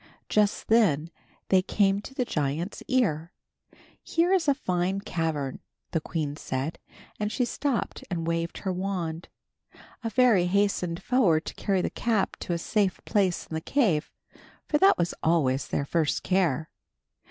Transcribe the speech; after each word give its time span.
Just 0.29 0.67
then 0.67 1.11
they 1.49 1.61
came 1.61 2.01
to 2.01 2.15
the 2.15 2.25
giant's 2.25 2.81
ear. 2.87 3.31
"Here 4.01 4.33
is 4.33 4.47
a 4.47 4.55
fine 4.55 5.01
cavern," 5.01 5.59
the 5.91 6.01
queen 6.01 6.35
said, 6.37 6.79
and 7.19 7.31
she 7.31 7.45
stopped 7.45 8.03
and 8.09 8.25
waved 8.25 8.57
her 8.57 8.73
wand. 8.73 9.29
A 10.03 10.09
fairy 10.09 10.47
hastened 10.47 11.03
forward 11.03 11.45
to 11.45 11.53
carry 11.53 11.83
the 11.83 11.91
cap 11.91 12.35
to 12.37 12.53
a 12.53 12.57
safe 12.57 12.99
place 13.05 13.45
in 13.45 13.53
the 13.53 13.61
cave, 13.61 14.09
for 14.65 14.79
that 14.79 14.97
was 14.97 15.13
always 15.21 15.67
their 15.67 15.85
first 15.85 16.23
care. 16.23 16.71